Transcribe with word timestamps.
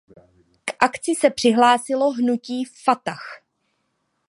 K 0.65 0.69
akci 0.79 1.15
se 1.15 1.29
přihlásilo 1.29 2.11
hnutí 2.11 2.65
Fatah. 2.65 3.43